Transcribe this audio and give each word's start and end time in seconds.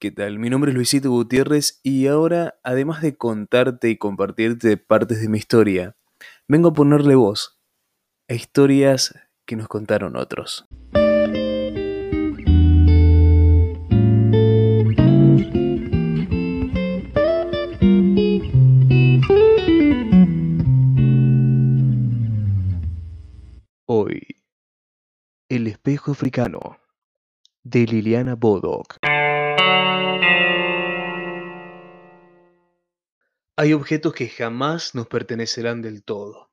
¿Qué 0.00 0.10
tal? 0.10 0.38
Mi 0.38 0.48
nombre 0.48 0.70
es 0.70 0.74
Luisito 0.74 1.10
Gutiérrez 1.10 1.78
y 1.82 2.06
ahora, 2.06 2.58
además 2.62 3.02
de 3.02 3.18
contarte 3.18 3.90
y 3.90 3.98
compartirte 3.98 4.78
partes 4.78 5.20
de 5.20 5.28
mi 5.28 5.36
historia, 5.36 5.94
vengo 6.48 6.70
a 6.70 6.72
ponerle 6.72 7.16
voz 7.16 7.60
a 8.26 8.32
historias 8.32 9.14
que 9.44 9.56
nos 9.56 9.68
contaron 9.68 10.16
otros. 10.16 10.64
Hoy, 23.84 24.22
El 25.50 25.66
espejo 25.66 26.12
africano 26.12 26.78
de 27.64 27.84
Liliana 27.84 28.34
Bodoc. 28.34 28.96
Hay 33.60 33.74
objetos 33.74 34.14
que 34.14 34.26
jamás 34.26 34.94
nos 34.94 35.06
pertenecerán 35.06 35.82
del 35.82 36.02
todo. 36.02 36.50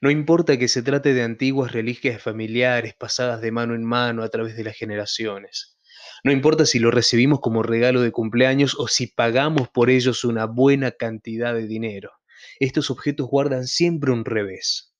No 0.00 0.10
importa 0.10 0.58
que 0.58 0.66
se 0.66 0.82
trate 0.82 1.14
de 1.14 1.22
antiguas 1.22 1.70
reliquias 1.70 2.20
familiares 2.20 2.94
pasadas 2.94 3.40
de 3.40 3.52
mano 3.52 3.76
en 3.76 3.84
mano 3.84 4.24
a 4.24 4.28
través 4.28 4.56
de 4.56 4.64
las 4.64 4.74
generaciones. 4.74 5.78
No 6.24 6.32
importa 6.32 6.66
si 6.66 6.80
lo 6.80 6.90
recibimos 6.90 7.38
como 7.38 7.62
regalo 7.62 8.00
de 8.00 8.10
cumpleaños 8.10 8.74
o 8.76 8.88
si 8.88 9.06
pagamos 9.06 9.68
por 9.68 9.88
ellos 9.88 10.24
una 10.24 10.46
buena 10.46 10.90
cantidad 10.90 11.54
de 11.54 11.68
dinero. 11.68 12.10
Estos 12.58 12.90
objetos 12.90 13.28
guardan 13.28 13.68
siempre 13.68 14.10
un 14.10 14.24
revés, 14.24 14.92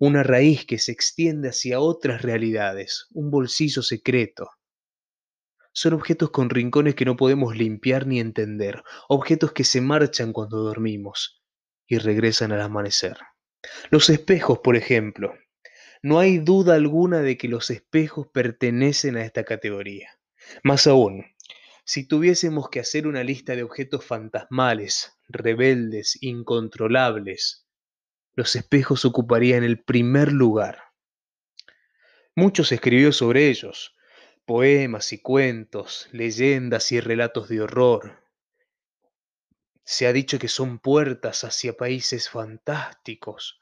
una 0.00 0.24
raíz 0.24 0.66
que 0.66 0.78
se 0.78 0.90
extiende 0.90 1.50
hacia 1.50 1.78
otras 1.78 2.22
realidades, 2.22 3.06
un 3.12 3.30
bolsillo 3.30 3.82
secreto, 3.82 4.50
son 5.78 5.92
objetos 5.92 6.30
con 6.30 6.50
rincones 6.50 6.96
que 6.96 7.04
no 7.04 7.16
podemos 7.16 7.56
limpiar 7.56 8.04
ni 8.04 8.18
entender, 8.18 8.82
objetos 9.08 9.52
que 9.52 9.62
se 9.62 9.80
marchan 9.80 10.32
cuando 10.32 10.58
dormimos 10.58 11.40
y 11.86 11.98
regresan 11.98 12.50
al 12.50 12.62
amanecer. 12.62 13.16
Los 13.88 14.10
espejos, 14.10 14.58
por 14.58 14.74
ejemplo. 14.74 15.34
No 16.02 16.18
hay 16.18 16.38
duda 16.38 16.74
alguna 16.74 17.20
de 17.20 17.38
que 17.38 17.46
los 17.46 17.70
espejos 17.70 18.26
pertenecen 18.26 19.16
a 19.16 19.24
esta 19.24 19.44
categoría. 19.44 20.18
Más 20.64 20.88
aún, 20.88 21.26
si 21.84 22.08
tuviésemos 22.08 22.70
que 22.70 22.80
hacer 22.80 23.06
una 23.06 23.22
lista 23.22 23.54
de 23.54 23.62
objetos 23.62 24.04
fantasmales, 24.04 25.16
rebeldes, 25.28 26.18
incontrolables, 26.20 27.68
los 28.34 28.56
espejos 28.56 29.04
ocuparían 29.04 29.62
el 29.62 29.84
primer 29.84 30.32
lugar. 30.32 30.82
Muchos 32.34 32.72
escribió 32.72 33.12
sobre 33.12 33.48
ellos, 33.48 33.94
poemas 34.48 35.12
y 35.12 35.18
cuentos, 35.18 36.08
leyendas 36.10 36.90
y 36.92 37.00
relatos 37.00 37.50
de 37.50 37.60
horror. 37.60 38.24
Se 39.84 40.06
ha 40.06 40.12
dicho 40.14 40.38
que 40.38 40.48
son 40.48 40.78
puertas 40.78 41.44
hacia 41.44 41.76
países 41.76 42.30
fantásticos. 42.30 43.60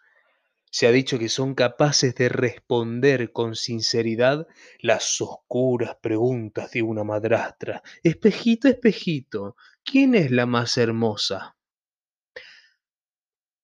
Se 0.71 0.87
ha 0.87 0.93
dicho 0.93 1.19
que 1.19 1.29
son 1.29 1.57
capaces 1.57 2.15
de 2.15 2.29
responder 2.29 3.33
con 3.33 3.57
sinceridad 3.57 4.47
las 4.79 5.21
oscuras 5.21 5.97
preguntas 6.01 6.71
de 6.71 6.83
una 6.83 7.03
madrastra. 7.03 7.83
Espejito, 8.05 8.69
espejito, 8.69 9.57
¿quién 9.83 10.15
es 10.15 10.31
la 10.31 10.47
más 10.47 10.79
hermosa? 10.79 11.57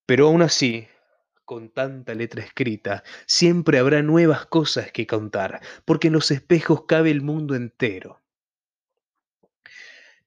Pero 0.06 0.26
aún 0.26 0.42
así, 0.42 0.88
con 1.44 1.70
tanta 1.70 2.14
letra 2.14 2.42
escrita, 2.42 3.02
siempre 3.26 3.78
habrá 3.78 4.02
nuevas 4.02 4.46
cosas 4.46 4.92
que 4.92 5.06
contar, 5.06 5.60
porque 5.84 6.08
en 6.08 6.14
los 6.14 6.30
espejos 6.30 6.84
cabe 6.86 7.10
el 7.10 7.22
mundo 7.22 7.54
entero. 7.54 8.20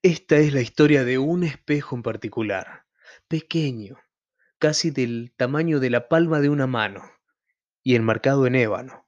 Esta 0.01 0.37
es 0.37 0.53
la 0.53 0.61
historia 0.61 1.03
de 1.03 1.17
un 1.17 1.43
espejo 1.43 1.95
en 1.95 2.03
particular, 2.03 2.85
pequeño, 3.27 3.97
casi 4.59 4.91
del 4.91 5.33
tamaño 5.35 5.79
de 5.79 5.89
la 5.89 6.07
palma 6.07 6.41
de 6.41 6.49
una 6.49 6.67
mano, 6.67 7.03
y 7.81 7.95
enmarcado 7.95 8.45
en 8.45 8.55
ébano. 8.55 9.07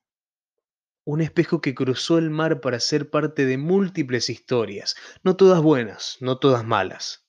Un 1.04 1.22
espejo 1.22 1.62
que 1.62 1.74
cruzó 1.74 2.18
el 2.18 2.30
mar 2.30 2.62
para 2.62 2.80
ser 2.80 3.10
parte 3.10 3.46
de 3.46 3.58
múltiples 3.58 4.30
historias, 4.30 4.96
no 5.24 5.36
todas 5.36 5.62
buenas, 5.62 6.18
no 6.20 6.40
todas 6.40 6.66
malas. 6.66 7.26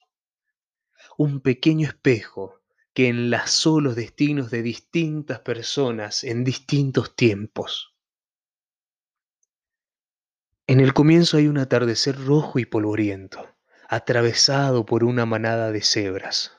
Un 1.16 1.40
pequeño 1.40 1.86
espejo 1.86 2.57
que 2.98 3.06
enlazó 3.06 3.80
los 3.80 3.94
destinos 3.94 4.50
de 4.50 4.60
distintas 4.60 5.38
personas 5.38 6.24
en 6.24 6.42
distintos 6.42 7.14
tiempos. 7.14 7.96
En 10.66 10.80
el 10.80 10.92
comienzo 10.92 11.36
hay 11.36 11.46
un 11.46 11.58
atardecer 11.58 12.16
rojo 12.16 12.58
y 12.58 12.64
polvoriento, 12.64 13.54
atravesado 13.88 14.84
por 14.84 15.04
una 15.04 15.26
manada 15.26 15.70
de 15.70 15.80
cebras. 15.80 16.58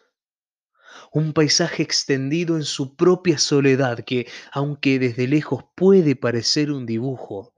Un 1.11 1.33
paisaje 1.33 1.83
extendido 1.83 2.56
en 2.56 2.63
su 2.63 2.95
propia 2.95 3.38
soledad 3.38 4.06
que, 4.06 4.25
aunque 4.53 4.97
desde 4.97 5.27
lejos 5.27 5.66
puede 5.75 6.16
parecer 6.16 6.71
un 6.71 6.85
dibujo, 6.85 7.53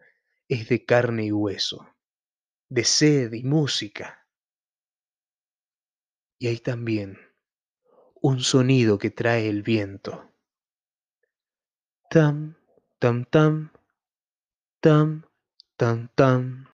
es 0.47 0.69
de 0.69 0.85
carne 0.85 1.25
y 1.25 1.31
hueso, 1.31 1.87
de 2.67 2.83
sed 2.83 3.31
y 3.33 3.43
música. 3.43 4.27
Y 6.39 6.47
hay 6.47 6.57
también 6.57 7.30
un 8.21 8.39
sonido 8.39 8.97
que 8.97 9.09
trae 9.09 9.49
el 9.49 9.63
viento. 9.63 10.31
Tam, 12.09 12.55
tam, 12.99 13.25
tam, 13.25 13.71
tam, 14.81 15.23
tam, 15.77 16.09
tam. 16.15 16.67